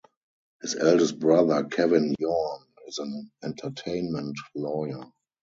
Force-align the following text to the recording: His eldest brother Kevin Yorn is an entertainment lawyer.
His 0.63 0.73
eldest 0.73 1.19
brother 1.19 1.63
Kevin 1.65 2.15
Yorn 2.17 2.63
is 2.87 2.97
an 2.97 3.31
entertainment 3.43 4.35
lawyer. 4.55 5.03